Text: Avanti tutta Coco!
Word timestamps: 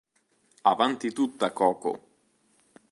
Avanti 0.71 1.11
tutta 1.13 1.51
Coco! 1.51 1.93